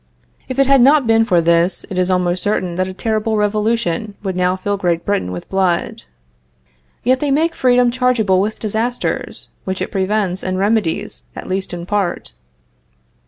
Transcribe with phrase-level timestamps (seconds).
[0.49, 4.15] If it had not been for this, it is almost certain that a terrible revolution
[4.23, 6.05] would now fill Great Britain with blood.
[7.03, 11.85] Yet they make freedom chargeable with disasters, which it prevents and remedies, at least in
[11.85, 12.33] part.